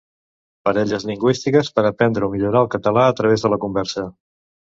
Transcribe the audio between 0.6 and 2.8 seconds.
Parelles lingüístiques per aprendre o millorar el